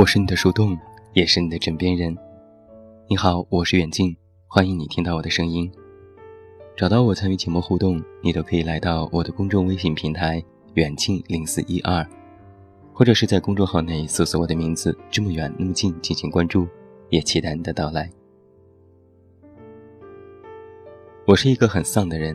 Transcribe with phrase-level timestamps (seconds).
[0.00, 0.78] 我是你的树洞，
[1.12, 2.16] 也是你的枕边人。
[3.06, 5.70] 你好，我是远近，欢迎你听到我的声音。
[6.74, 12.02] 找到我参与节目互动，你都可以来到我的公众微信平台远近零四一二，
[12.94, 16.66] 或者是在公众号内搜索我的名字这么远那么近进行关注，
[17.10, 18.10] 也期待你的到来。
[21.26, 22.34] 我是一个很丧的人，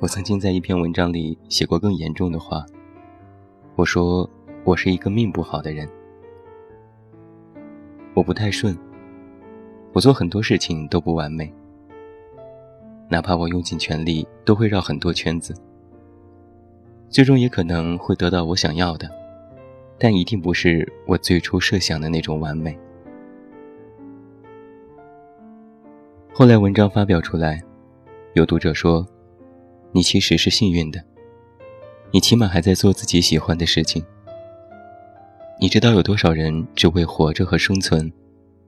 [0.00, 2.64] 我曾经在一篇文章里写过更严重的话，
[3.76, 4.26] 我说
[4.64, 5.86] 我是一个命不好的人。
[8.18, 8.76] 我不太顺，
[9.92, 11.54] 我做很多事情都不完美，
[13.08, 15.54] 哪怕我用尽全力，都会绕很多圈子，
[17.08, 19.08] 最终也可能会得到我想要的，
[20.00, 22.76] 但一定不是我最初设想的那种完美。
[26.32, 27.62] 后来文章发表出来，
[28.32, 29.06] 有读者说
[29.94, 31.00] ：“你其实是幸运的，
[32.10, 34.04] 你起码还在做自己喜欢的事情。”
[35.60, 38.12] 你知道有多少人只为活着和生存，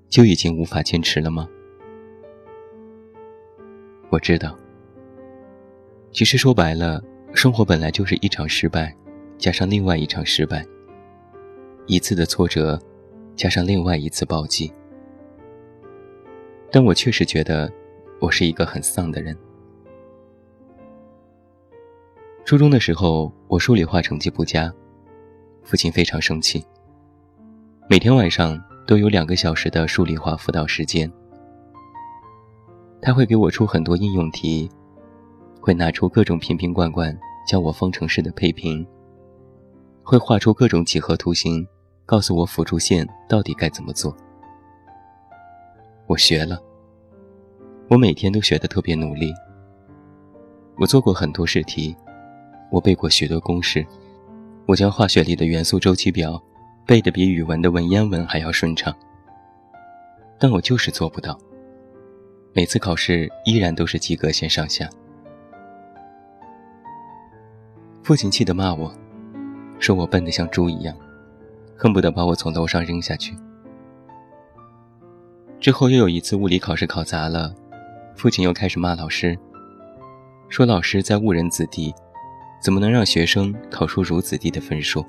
[0.09, 1.49] 就已经无法坚持了吗？
[4.11, 4.59] 我知道。
[6.11, 7.01] 其实说白了，
[7.33, 8.93] 生活本来就是一场失败，
[9.39, 10.67] 加上另外一场失败，
[11.87, 12.77] 一次的挫折，
[13.37, 14.73] 加上另外一次暴击。
[16.73, 17.73] 但我确实觉得，
[18.21, 19.37] 我是一个很丧的人。
[22.45, 24.75] 初中的时候，我数理化成绩不佳，
[25.63, 26.67] 父亲非常生气。
[27.91, 31.11] 每天晚上都有两个小时的数理化辅导时间，
[33.03, 34.71] 他会给我出很多应用题，
[35.61, 37.19] 会拿出各种瓶瓶罐罐
[37.49, 38.87] 教我方程式的配平，
[40.05, 41.67] 会画出各种几何图形，
[42.07, 44.17] 告诉我辅助线到底该怎么做。
[46.07, 46.63] 我学了，
[47.89, 49.35] 我每天都学得特别努力。
[50.77, 51.97] 我做过很多试题，
[52.71, 53.85] 我背过许多公式，
[54.67, 56.41] 我将化学里的元素周期表。
[56.91, 58.93] 背的比语文的文言文还要顺畅，
[60.41, 61.39] 但我就是做不到。
[62.53, 64.91] 每次考试依然都是及格线上下。
[68.03, 68.93] 父亲气得骂我，
[69.79, 70.93] 说我笨得像猪一样，
[71.77, 73.37] 恨不得把我从楼上扔下去。
[75.61, 77.55] 之后又有一次物理考试考砸了，
[78.17, 79.39] 父亲又开始骂老师，
[80.49, 81.95] 说老师在误人子弟，
[82.61, 85.07] 怎么能让学生考出如此低的分数？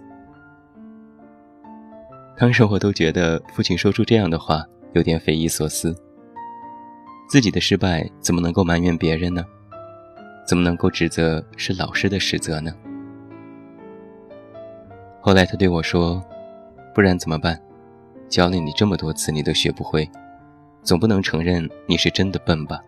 [2.42, 5.96] 当时我都觉得父亲说出这样的话有点匪夷所思。
[7.30, 9.46] 自己的失败怎么能够埋怨别人呢？
[10.48, 12.74] 怎么能够指责是老师的失责呢？
[15.22, 16.20] 后来他对我说
[16.96, 17.62] ：“不然怎么办？
[18.28, 20.10] 教了你这么多次，你都学不会，
[20.82, 22.80] 总不能承认你是真的笨吧？”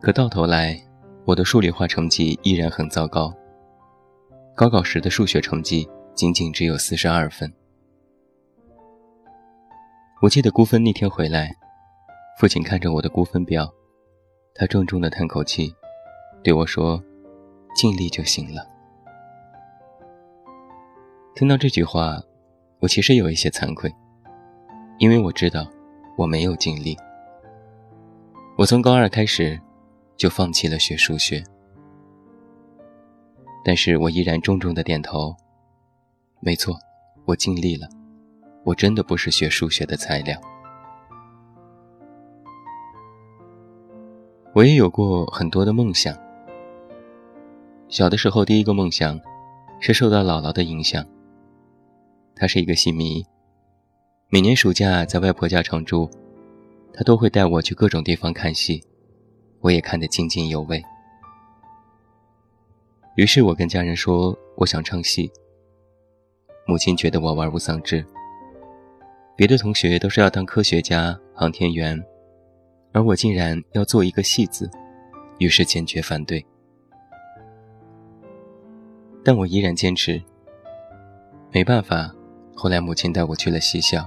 [0.00, 0.80] 可到头来，
[1.26, 3.30] 我的数理化成绩依然很糟糕。
[4.54, 5.86] 高考时的数学成绩。
[6.18, 7.48] 仅仅只有四十二分。
[10.20, 11.54] 我记得估分那天回来，
[12.40, 13.72] 父亲看着我的估分表，
[14.52, 15.72] 他重重的叹口气，
[16.42, 17.00] 对我说
[17.72, 18.68] ：“尽力就行了。”
[21.36, 22.20] 听到这句话，
[22.80, 23.88] 我其实有一些惭愧，
[24.98, 25.70] 因为我知道
[26.16, 26.96] 我没有尽力。
[28.56, 29.56] 我从高二开始
[30.16, 31.44] 就放弃了学数学，
[33.64, 35.32] 但是我依然重重的点头。
[36.40, 36.78] 没错，
[37.24, 37.88] 我尽力了。
[38.64, 40.40] 我真的不是学数学的材料。
[44.54, 46.16] 我也有过很多的梦想。
[47.88, 49.18] 小的时候，第一个梦想
[49.80, 51.04] 是受到姥姥的影响。
[52.36, 53.24] 她是一个戏迷，
[54.28, 56.10] 每年暑假在外婆家常住，
[56.92, 58.84] 她都会带我去各种地方看戏，
[59.60, 60.82] 我也看得津津有味。
[63.16, 65.30] 于是我跟家人说，我想唱戏。
[66.68, 68.04] 母亲觉得我玩物丧志，
[69.34, 71.98] 别的同学都是要当科学家、航天员，
[72.92, 74.70] 而我竟然要做一个戏子，
[75.38, 76.44] 于是坚决反对。
[79.24, 80.22] 但我依然坚持。
[81.50, 82.14] 没办法，
[82.54, 84.04] 后来母亲带我去了戏校，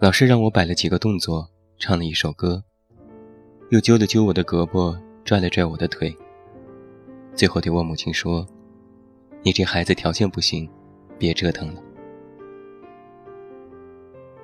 [0.00, 1.48] 老师让我摆了几个动作，
[1.78, 2.64] 唱了一首歌，
[3.70, 6.12] 又揪了揪我的胳膊，拽了拽我的腿，
[7.36, 8.44] 最后对我母亲说
[9.44, 10.68] ：“你这孩子条件不行。”
[11.18, 11.82] 别折腾了，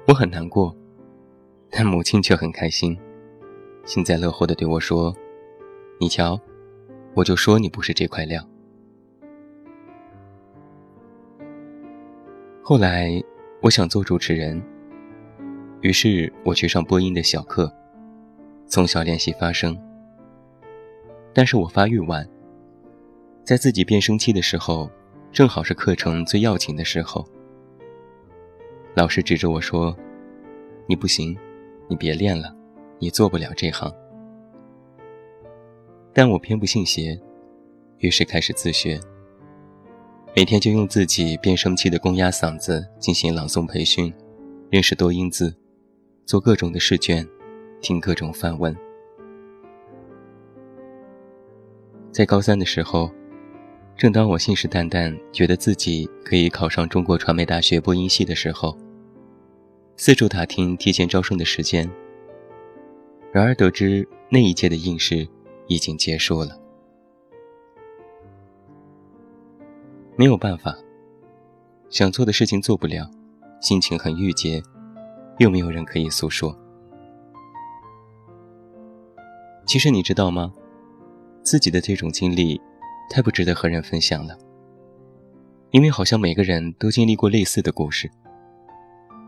[0.08, 0.74] 我很难过，
[1.70, 2.98] 但母亲却很开心，
[3.84, 5.14] 幸灾乐祸地对我说
[6.00, 6.40] ：“你瞧，
[7.14, 8.42] 我就说你不是这块料。”
[12.62, 13.22] 后来，
[13.60, 14.62] 我想做主持人，
[15.82, 17.70] 于是我去上播音的小课，
[18.66, 19.78] 从小练习发声。
[21.34, 22.26] 但是我发育晚，
[23.44, 24.90] 在自己变声期的时候。
[25.32, 27.26] 正好是课程最要紧的时候。
[28.94, 29.96] 老师指着我说
[30.86, 31.34] ：“你不行，
[31.88, 32.54] 你别练了，
[32.98, 33.90] 你做不了这行。”
[36.12, 37.18] 但我偏不信邪，
[37.96, 39.00] 于是开始自学。
[40.36, 44.12] 每天就用自己变声期的公鸭嗓子进行朗诵培训，
[44.68, 45.54] 认识多音字，
[46.26, 47.26] 做各种的试卷，
[47.80, 48.76] 听各种范文。
[52.10, 53.10] 在高三的时候，
[54.02, 58.76] 正当我信誓旦旦觉得自己可以考上中国传媒大学播音系的时候，
[59.96, 61.88] 四处打听提前招生的时间。
[63.30, 65.24] 然而得知那一届的应试
[65.68, 66.60] 已经结束了，
[70.16, 70.76] 没有办法，
[71.88, 73.08] 想做的事情做不了，
[73.60, 74.60] 心情很郁结，
[75.38, 76.52] 又没有人可以诉说。
[79.64, 80.52] 其实你知道吗？
[81.44, 82.60] 自己的这种经历，
[83.12, 84.34] 太不值得和人分享了。
[85.70, 88.10] 因为好像每个人都经历过类似的故事。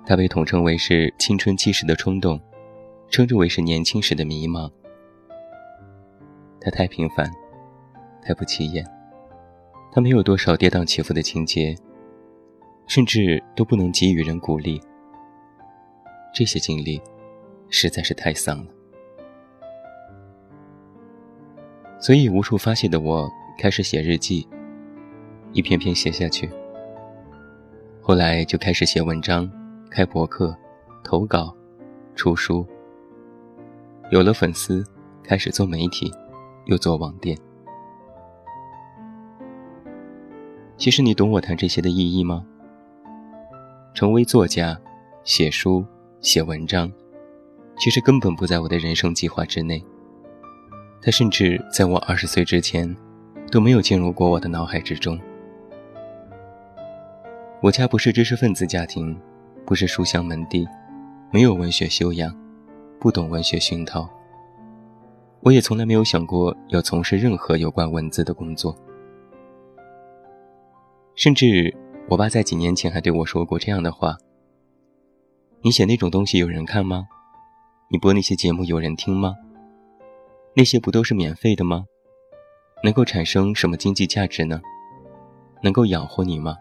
[0.07, 2.41] 它被统称为是青春期时的冲动，
[3.11, 4.71] 称之为是年轻时的迷茫。
[6.61, 7.31] 它太平凡，
[8.23, 8.83] 太不起眼，
[9.93, 11.75] 它没有多少跌宕起伏的情节，
[12.87, 14.81] 甚至都不能给予人鼓励。
[16.35, 17.01] 这些经历，
[17.69, 18.71] 实在是太丧了。
[22.01, 24.47] 所以，无处发泄的我开始写日记，
[25.53, 26.51] 一篇篇写下去。
[28.01, 29.51] 后来就开始写文章，
[29.91, 30.55] 开博客，
[31.03, 31.55] 投稿，
[32.15, 32.67] 出书。
[34.11, 34.85] 有了粉丝，
[35.23, 36.13] 开始做媒体，
[36.67, 37.37] 又做网店。
[40.77, 42.45] 其实，你懂我谈这些的意义吗？
[43.95, 44.79] 成为作家，
[45.23, 45.85] 写书，
[46.21, 46.93] 写文章，
[47.79, 49.83] 其实根本不在我的人生计划之内。
[51.01, 52.95] 他甚至在我二十岁之前，
[53.55, 55.17] 都没有进入过我的脑海之中。
[57.63, 59.17] 我家不是知识分子家庭，
[59.65, 60.67] 不是书香门第，
[61.31, 62.37] 没有文学修养，
[62.99, 64.11] 不懂文学熏陶。
[65.39, 68.77] 我也从来没有想过要从事任何有关文字的工作。
[71.15, 71.73] 甚至
[72.09, 74.17] 我爸在几年前还对我说过这样的话
[75.63, 77.07] ：“你写那种东西有人看吗？
[77.89, 79.37] 你播那些节目有人听吗？”
[80.57, 81.85] 那些不都是免费的吗？
[82.85, 84.61] 能够产生什么经济价值呢？
[85.63, 86.55] 能够养活你吗？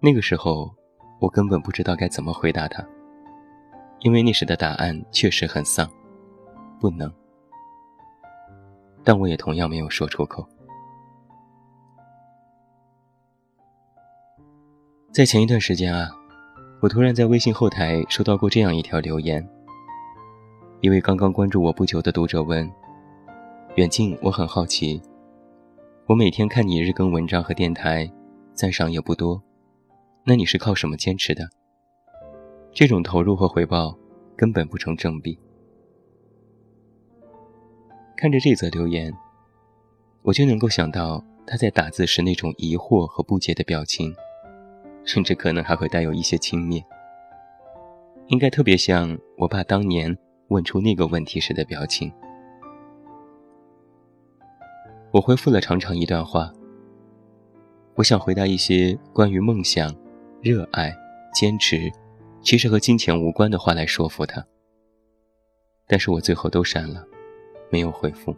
[0.00, 0.74] 那个时候，
[1.20, 2.82] 我根本不知道该怎么回答他，
[4.00, 5.86] 因为那时的答案确实很丧，
[6.80, 7.12] 不能。
[9.04, 10.48] 但我也同样没有说出口。
[15.12, 16.10] 在前一段时间啊，
[16.80, 19.46] 我突然在微信后台收到过这样一条留言。
[20.80, 22.68] 一位刚刚关注我不久的读者问
[23.76, 25.00] ：“远近，我很好奇，
[26.04, 28.06] 我每天看你日更文章和电台，
[28.52, 29.42] 赞赏也不多，
[30.26, 31.48] 那你是靠什么坚持的？
[32.70, 33.96] 这种投入和回报
[34.36, 35.38] 根本不成正比。”
[38.14, 39.10] 看着这则留言，
[40.20, 44.14] 我就能够想到他在打字时那种疑惑和不解的表情，
[45.02, 46.84] 甚至可能还会带有一些轻蔑，
[48.26, 50.14] 应该特别像我爸当年。
[50.48, 52.12] 问出那个问题时的表情，
[55.12, 56.50] 我回复了长长一段话。
[57.96, 59.94] 我想回答一些关于梦想、
[60.40, 60.90] 热爱、
[61.34, 61.92] 坚持，
[62.40, 64.42] 其实和金钱无关的话来说服他，
[65.86, 67.06] 但是我最后都删了，
[67.68, 68.34] 没有回复，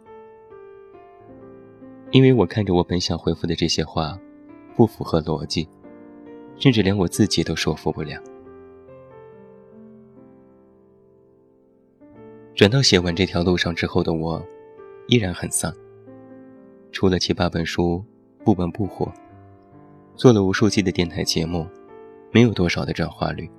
[2.11, 4.19] 因为我看着我本想回复的这些话，
[4.75, 5.65] 不符合逻辑，
[6.57, 8.21] 甚至连我自己都说服不了。
[12.53, 14.45] 转到写文这条路上之后的我，
[15.07, 15.73] 依然很丧。
[16.95, 18.01] 出了七八本书，
[18.45, 19.11] 不温不火；
[20.15, 21.67] 做了无数期的电台节目，
[22.31, 23.51] 没有多少的转化率。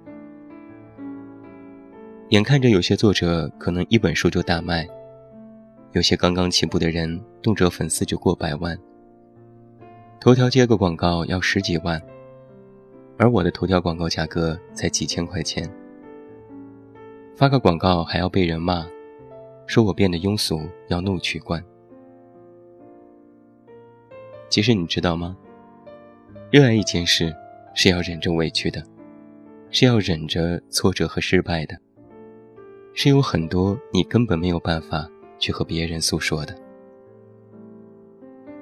[2.30, 4.88] 眼看着有些作者可能一本书就大卖，
[5.92, 8.74] 有些刚刚起步的人动辄粉丝就过百万，
[10.18, 12.00] 头条接个广告要十几万，
[13.18, 15.70] 而我的头条广告价格才几千块钱。
[17.36, 18.86] 发个广告还要被人骂，
[19.66, 21.62] 说我变得庸俗，要怒取关。
[24.48, 25.36] 其实你知道吗？
[26.50, 27.34] 热爱一件事
[27.74, 28.82] 是要忍着委屈的，
[29.70, 31.76] 是要忍着挫折和失败的，
[32.94, 36.56] 是有很多你根本没有办法去和别人诉说的。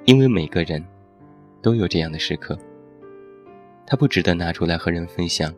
[0.05, 0.83] 因为每个人
[1.61, 2.57] 都有这样的时刻，
[3.85, 5.53] 他不值得拿出来和人分享，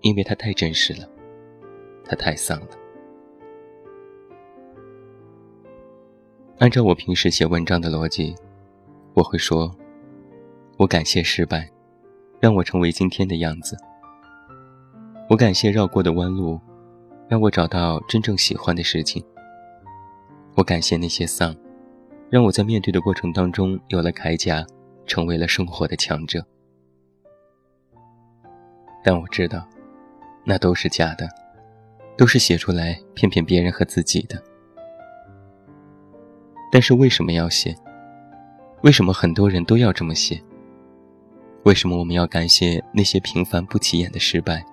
[0.00, 1.08] 因为他太真实了。
[2.04, 2.68] 他太丧了。
[6.58, 8.34] 按照我平时写文章的逻辑，
[9.16, 9.74] 我会说
[10.76, 11.66] ：“我感谢失败，
[12.38, 13.74] 让我成为今天的样子。
[15.30, 16.60] 我感谢绕过的弯路，
[17.26, 19.24] 让我找到真正喜欢的事情。
[20.54, 21.56] 我感谢那些丧，
[22.28, 24.62] 让我在面对的过程当中有了铠甲，
[25.06, 26.44] 成为了生活的强者。
[29.02, 29.66] 但我知道，
[30.44, 31.26] 那都是假的，
[32.18, 34.42] 都是写出来骗骗别人和自己的。
[36.70, 37.74] 但是为什么要写？
[38.86, 40.40] 为什么很多人都要这么写？
[41.64, 44.64] 为什么我们要感谢那些平凡不起眼的失败？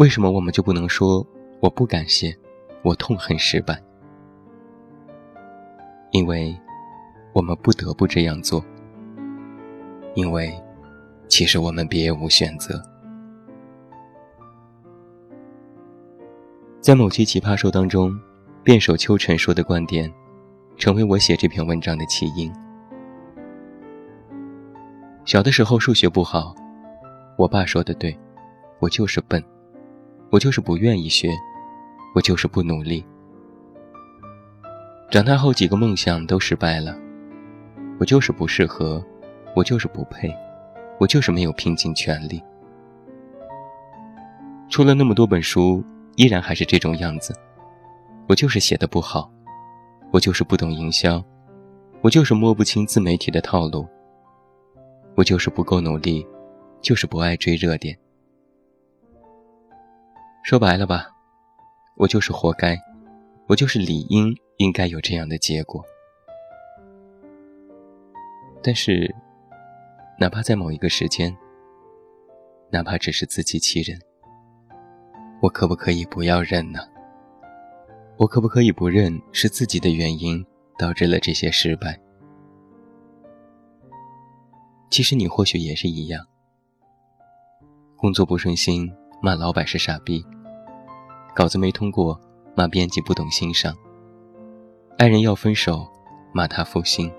[0.00, 1.24] 为什么我们就不能说
[1.60, 2.36] 我不感谢，
[2.82, 3.80] 我痛恨失败？
[6.10, 6.52] 因为，
[7.32, 8.60] 我们不得不这样做。
[10.16, 10.52] 因为，
[11.28, 12.82] 其实我们别无选择。
[16.80, 18.12] 在某期奇葩说当中，
[18.64, 20.12] 辩手秋晨说的观点。
[20.76, 22.50] 成为我写这篇文章的起因。
[25.24, 26.54] 小的时候数学不好，
[27.36, 28.16] 我爸说的对，
[28.80, 29.42] 我就是笨，
[30.30, 31.30] 我就是不愿意学，
[32.14, 33.04] 我就是不努力。
[35.10, 36.96] 长大后几个梦想都失败了，
[37.98, 39.04] 我就是不适合，
[39.54, 40.32] 我就是不配，
[40.98, 42.42] 我就是没有拼尽全力。
[44.68, 45.84] 出了那么多本书，
[46.16, 47.34] 依然还是这种样子，
[48.28, 49.30] 我就是写的不好。
[50.12, 51.22] 我就是不懂营销，
[52.00, 53.86] 我就是摸不清自媒体的套路，
[55.20, 56.26] 我就是不够努力，
[56.80, 57.94] 就是不爱追热点。
[60.42, 61.10] 说白了吧，
[61.96, 62.74] 我就是活该，
[63.46, 65.84] 我就是理应应该有这样的结果。
[68.62, 69.14] 但是，
[70.18, 71.36] 哪怕在某一个时间，
[72.70, 74.00] 哪怕只是自欺欺人，
[75.42, 76.80] 我可不可以不要认呢？
[78.16, 80.42] 我可不可以不认是自己的原因
[80.78, 82.00] 导致了这些失败？
[84.90, 86.26] 其实你或许也是一样，
[87.96, 88.92] 工作不顺心
[89.22, 90.24] 骂老板是傻逼，
[91.34, 92.20] 稿子没通过
[92.56, 93.74] 骂编辑不懂欣赏，
[94.98, 95.86] 爱人要分手
[96.34, 97.10] 骂他负心，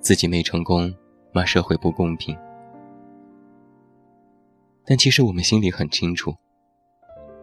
[0.00, 0.94] 自己没成功
[1.32, 2.36] 骂社会不公平。
[4.84, 6.34] 但其实我们心里很清楚，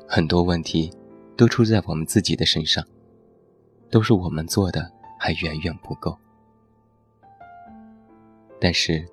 [0.08, 0.92] 很多问题。
[1.38, 2.84] 都出在我们自己的身上，
[3.90, 6.20] 都是我们做的，还远远不够。
[8.60, 9.06] 但是，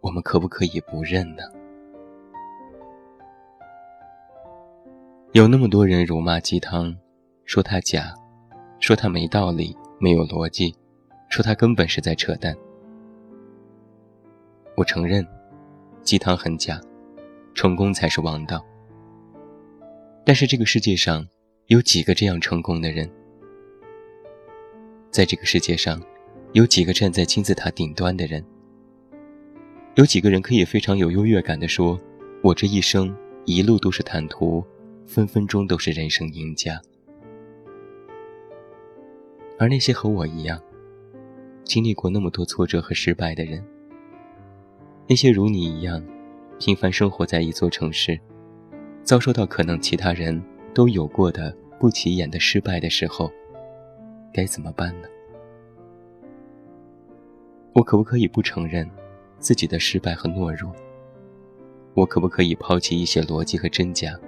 [0.00, 1.42] 我们可不可以不认呢？
[5.32, 6.96] 有那么多人辱骂鸡汤，
[7.44, 8.12] 说他假，
[8.80, 10.74] 说他没道理、没有逻辑，
[11.28, 12.56] 说他根本是在扯淡。
[14.76, 15.24] 我承认，
[16.02, 16.80] 鸡汤很假，
[17.54, 18.64] 成功才是王道。
[20.24, 21.26] 但是这个世界上
[21.66, 23.08] 有几个这样成功的人？
[25.10, 26.02] 在这个世界上，
[26.52, 28.42] 有几个站在金字塔顶端的人？
[29.96, 32.00] 有几个人可以非常有优越感地说
[32.42, 33.14] ：“我这一生
[33.44, 34.64] 一路都是坦途，
[35.06, 36.80] 分分钟都是人生赢家。”
[39.58, 40.58] 而那些和我一样，
[41.64, 43.62] 经历过那么多挫折和失败的人，
[45.06, 46.02] 那些如你一样，
[46.58, 48.18] 平凡生活在一座城市。
[49.02, 50.42] 遭受到可能其他人
[50.74, 53.30] 都有过的不起眼的失败的时候，
[54.32, 55.08] 该怎么办呢？
[57.78, 58.90] 我可不可以不承认
[59.38, 60.74] 自己的失败和懦弱？
[61.94, 64.18] 我可不可以抛弃一些逻辑和真假？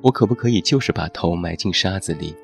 [0.00, 2.34] 我可不可以就是把头埋进沙子里，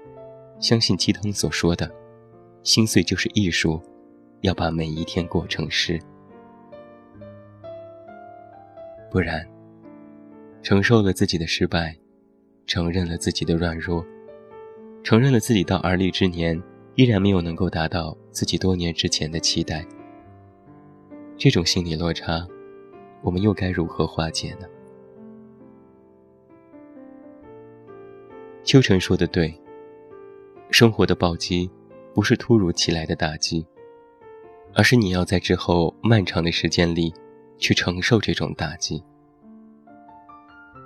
[0.60, 1.90] 相信鸡汤所说的
[2.62, 3.82] “心碎就是艺术”，
[4.42, 6.00] 要把每一天过成诗？
[9.10, 9.44] 不然。
[10.62, 11.96] 承受了自己的失败，
[12.66, 14.06] 承认了自己的软弱，
[15.02, 16.60] 承认了自己到而立之年
[16.98, 19.86] 依然没有能够达到自己多年之前的期待。
[21.36, 22.44] 这种心理落差，
[23.22, 24.66] 我们又该如何化解呢？
[28.64, 29.56] 秋晨说的对，
[30.72, 31.70] 生活的暴击
[32.12, 33.64] 不是突如其来的打击，
[34.74, 37.14] 而是你要在之后漫长的时间里
[37.58, 39.00] 去承受这种打击。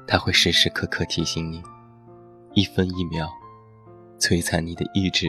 [0.07, 1.63] 他会时时刻刻提醒你，
[2.53, 3.27] 一分一秒，
[4.19, 5.27] 摧残你的意志，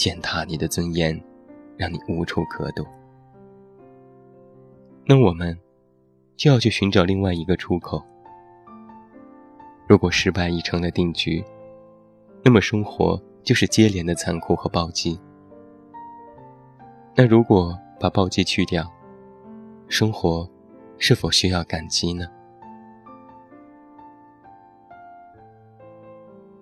[0.00, 1.22] 践踏你的尊严，
[1.76, 2.86] 让你无处可躲。
[5.04, 5.54] 那我们，
[6.38, 8.02] 就要去寻找另外一个出口。
[9.86, 11.44] 如果失败已成了定局，
[12.42, 15.20] 那么生活就是接连的残酷和暴击。
[17.14, 18.90] 那如果把暴击去掉，
[19.86, 20.48] 生活
[20.96, 22.26] 是否需要感激呢？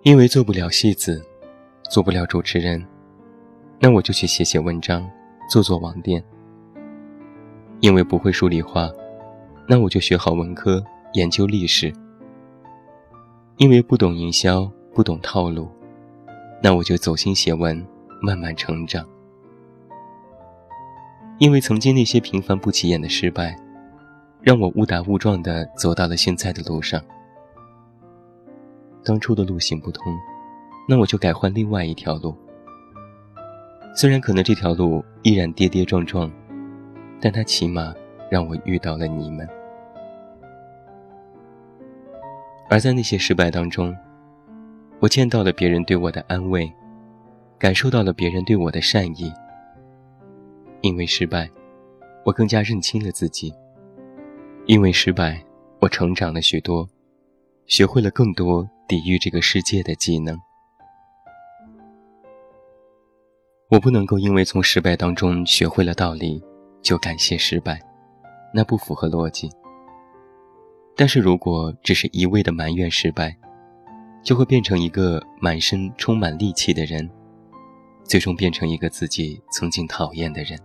[0.01, 1.25] 因为做不了戏子，
[1.89, 2.85] 做不了主持人，
[3.79, 5.09] 那我就去写写文章，
[5.49, 6.21] 做做网店。
[7.79, 8.91] 因为不会数理化，
[9.65, 10.83] 那我就学好文科，
[11.13, 11.93] 研究历史。
[13.55, 15.69] 因为不懂营销，不懂套路，
[16.61, 17.81] 那我就走心写文，
[18.21, 19.07] 慢慢成长。
[21.37, 23.57] 因为曾经那些平凡不起眼的失败，
[24.41, 27.01] 让我误打误撞地走到了现在的路上。
[29.05, 30.13] 当初的路行不通，
[30.85, 32.35] 那我就改换另外一条路。
[33.95, 36.31] 虽然可能这条路依然跌跌撞撞。
[37.21, 37.93] 但他起码
[38.31, 39.45] 让我遇到了你们，
[42.69, 43.93] 而在那些失败当中，
[45.01, 46.71] 我见到了别人对我的安慰，
[47.57, 49.33] 感受到了别人对我的善意。
[50.79, 51.49] 因为失败，
[52.23, 53.51] 我更加认清了自己；
[54.65, 55.43] 因为失败，
[55.81, 56.87] 我成长了许多，
[57.65, 60.39] 学会了更多抵御这个世界的技能。
[63.69, 66.43] 我不能够因为从失败当中学会了道理。
[66.81, 67.77] 就感谢失败，
[68.53, 69.51] 那不符合逻辑。
[70.95, 73.35] 但是如果只是一味的埋怨失败，
[74.23, 77.09] 就会变成一个满身充满戾气的人，
[78.05, 80.57] 最终变成一个自己曾经讨厌的人。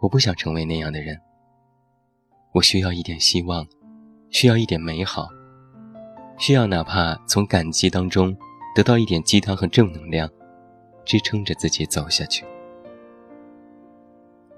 [0.00, 1.18] 我不想成为那样的人。
[2.52, 3.66] 我需要一点希望，
[4.28, 5.28] 需要一点美好，
[6.36, 8.36] 需要哪怕从感激当中
[8.76, 10.30] 得到一点鸡汤和正能量，
[11.02, 12.44] 支撑着自己走下去。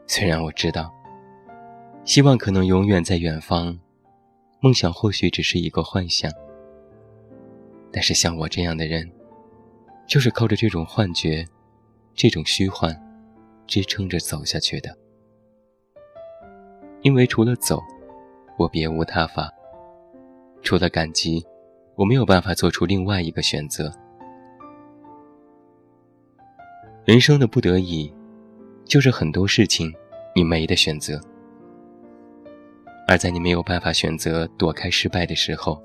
[0.09, 0.93] 虽然我知道，
[2.05, 3.79] 希望可能永远在远方，
[4.59, 6.29] 梦想或许只是一个幻想，
[7.93, 9.09] 但是像我这样的人，
[10.09, 11.47] 就是靠着这种幻觉、
[12.12, 13.01] 这种虚幻，
[13.69, 14.99] 支撑着走下去的。
[17.03, 17.81] 因为除了走，
[18.57, 19.49] 我别无他法；
[20.61, 21.47] 除了感激，
[21.95, 23.97] 我没有办法做出另外一个选择。
[27.09, 28.12] 人生的不得已。
[28.85, 29.90] 就是很多事情，
[30.37, 31.18] 你没得选择。
[33.07, 35.83] 而在你没有办法选择躲开失败的时候，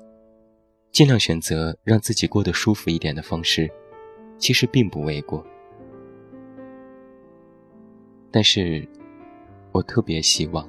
[0.92, 3.70] 尽量选择让自己过得舒服一点的方式，
[4.36, 5.42] 其实并不为过。
[8.30, 8.86] 但是，
[9.72, 10.68] 我特别希望，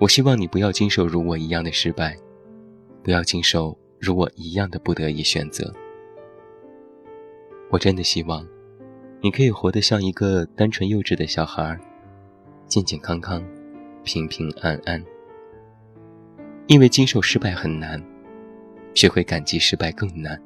[0.00, 2.16] 我希望你不要经受如我一样的失败，
[3.04, 5.72] 不要经受如我一样的不得已选择。
[7.70, 8.44] 我真的希望。
[9.22, 11.78] 你可以活得像一个单纯幼稚的小孩，
[12.66, 13.42] 健健康康，
[14.04, 15.02] 平平安安。
[16.66, 18.02] 因为经受失败很难，
[18.94, 20.40] 学会感激失败更难。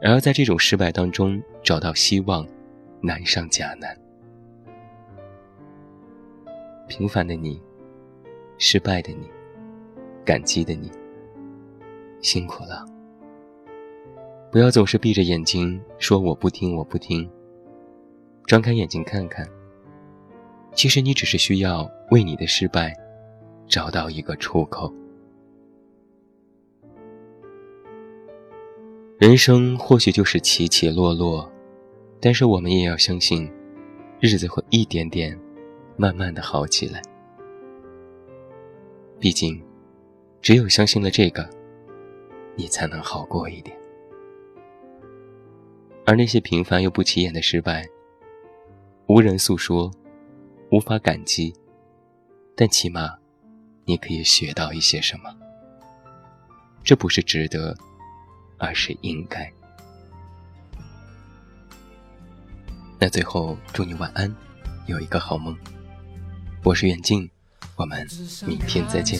[0.00, 2.46] 然而在这种失败当中找到希望，
[3.00, 3.96] 难上加难。
[6.88, 7.62] 平凡的你，
[8.58, 9.28] 失败的你，
[10.24, 10.90] 感激的你，
[12.20, 12.84] 辛苦了。
[14.50, 17.30] 不要总是闭着眼睛说我不听，我不听。
[18.50, 19.48] 张开眼睛看看，
[20.74, 22.92] 其实你只是需要为你的失败
[23.68, 24.92] 找到一个出口。
[29.20, 31.48] 人生或许就是起起落落，
[32.20, 33.48] 但是我们也要相信，
[34.18, 35.38] 日子会一点点、
[35.96, 37.00] 慢慢的好起来。
[39.20, 39.62] 毕竟，
[40.42, 41.48] 只有相信了这个，
[42.56, 43.78] 你才能好过一点。
[46.04, 47.88] 而那些平凡又不起眼的失败，
[49.10, 49.90] 无人诉说，
[50.70, 51.52] 无法感激，
[52.54, 53.12] 但起码，
[53.84, 55.34] 你可以学到一些什么。
[56.84, 57.76] 这不是值得，
[58.56, 59.52] 而是应该。
[63.00, 64.32] 那最后，祝你晚安，
[64.86, 65.58] 有一个好梦。
[66.62, 67.28] 我是远近，
[67.74, 68.06] 我们
[68.46, 69.18] 明天再见。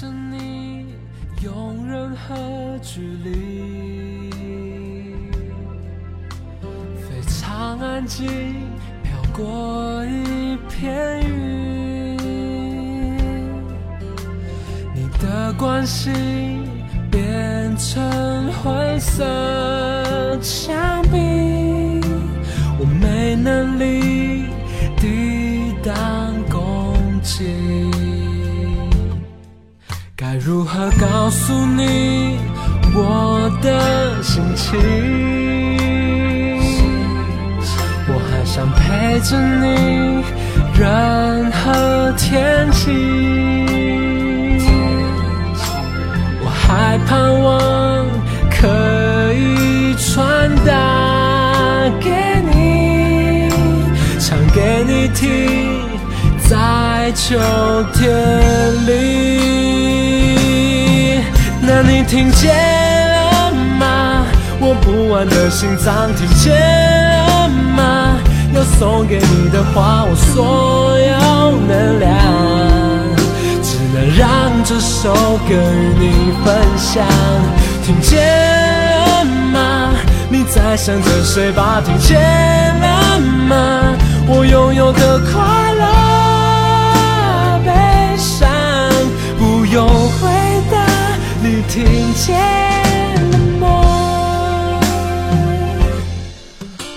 [7.09, 8.80] 非常安静。
[9.37, 12.17] 过一片云，
[14.95, 16.13] 你的关心
[17.11, 19.25] 变成灰色
[20.41, 21.17] 墙壁，
[22.79, 24.10] 我没能力
[39.31, 40.25] 着你，
[40.77, 42.91] 任何天气。
[46.43, 48.05] 我还盼望
[48.51, 48.67] 可
[49.33, 50.73] 以传达
[52.01, 52.11] 给
[52.53, 53.49] 你，
[54.19, 55.29] 唱给你听，
[56.49, 57.39] 在秋
[57.95, 58.11] 天
[58.85, 58.91] 里。
[61.63, 64.27] 那你听见了吗？
[64.59, 66.90] 我不安的心脏听见？
[69.61, 72.09] 的话，我所有能量，
[73.63, 74.25] 只能让
[74.65, 75.13] 这首
[75.47, 77.05] 歌与你分享。
[77.85, 78.17] 听见
[78.97, 79.93] 了吗？
[80.31, 81.83] 你在想着谁吧？
[81.85, 83.95] 听见了吗？
[84.27, 85.85] 我拥有的快乐、
[87.67, 88.49] 悲伤，
[89.39, 90.31] 不用回
[90.71, 90.79] 答，
[91.43, 92.35] 你听见
[93.31, 93.67] 了吗？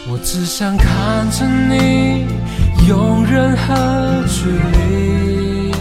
[0.08, 2.26] 我只想看着你，
[2.88, 3.74] 用任何
[4.28, 5.72] 距离，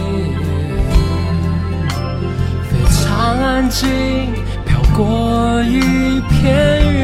[2.69, 3.03] 非常
[3.39, 3.89] 安静，
[4.65, 6.95] 飘过一片云。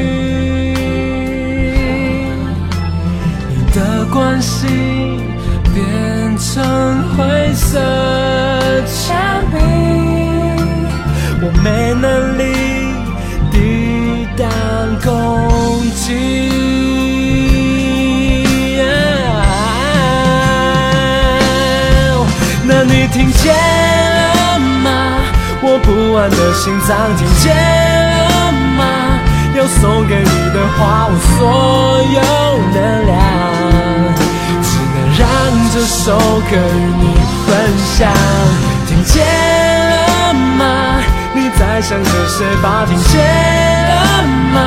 [3.49, 4.69] 你的关心
[5.73, 5.77] 变
[6.37, 6.63] 成
[7.17, 7.77] 灰色
[8.85, 9.15] 墙
[9.51, 9.57] 壁，
[11.41, 12.07] 我没能
[12.37, 12.41] 力
[13.51, 13.57] 抵
[14.37, 14.47] 挡
[15.03, 15.07] 攻
[15.91, 16.48] 击。
[23.49, 23.55] 见
[24.35, 24.87] 了吗？
[25.61, 28.81] 我不安的心脏听见了吗？
[29.55, 31.39] 要送给你的话，我所
[32.13, 32.21] 有
[32.73, 33.17] 能量，
[34.61, 35.21] 只能让
[35.73, 36.17] 这首
[36.49, 36.57] 歌与
[37.01, 37.03] 你
[37.45, 37.49] 分
[37.97, 37.97] 享。
[38.87, 39.13] 听见
[39.89, 40.61] 了吗？
[41.33, 42.85] 你在想着谁吧？
[42.87, 43.19] 听见
[43.89, 44.57] 了吗？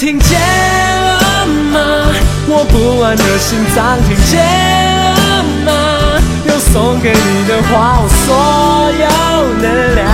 [0.00, 1.78] 听见了吗？
[2.48, 4.40] 我不安的心脏听见
[5.12, 5.68] 了吗？
[6.48, 9.04] 要送给你的话，我所有
[9.60, 10.08] 能量，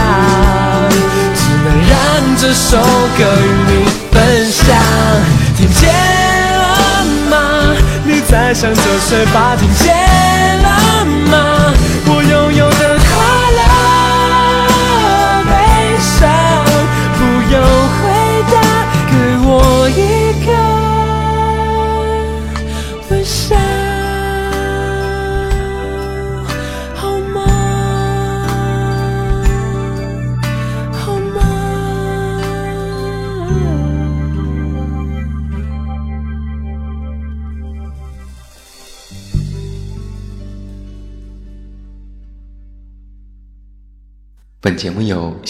[1.36, 1.94] 只能让
[2.36, 2.82] 这首
[3.16, 4.66] 歌与你分享。
[5.56, 5.88] 听见
[6.58, 7.38] 了吗？
[8.04, 9.54] 你在想着谁吧？
[9.56, 9.94] 听见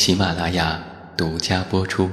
[0.06, 0.80] 喜马拉雅
[1.16, 2.08] 独家播出。